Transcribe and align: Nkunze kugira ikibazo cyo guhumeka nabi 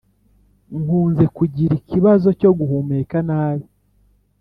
Nkunze 0.79 1.25
kugira 1.37 1.73
ikibazo 1.81 2.27
cyo 2.39 2.51
guhumeka 2.57 3.17
nabi 3.27 3.65